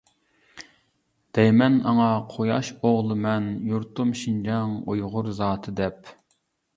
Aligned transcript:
دەيمەن 1.39 1.75
ئاڭا 1.91 2.07
قۇياش 2.31 2.71
ئوغلىمەن، 2.77 3.49
يۇرتۇم 3.73 4.15
شىنجاڭ 4.23 4.73
ئۇيغۇر 4.95 5.31
زاتى 5.41 5.75
دەپ. 5.81 6.11